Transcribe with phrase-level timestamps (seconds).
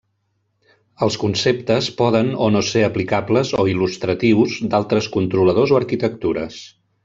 [1.07, 6.61] Els conceptes poden o no ser aplicables o il·lustratius d'altres controladors o arquitectures.